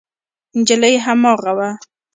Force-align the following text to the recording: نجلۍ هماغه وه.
نجلۍ 0.57 0.95
هماغه 1.05 1.51
وه. 1.57 1.69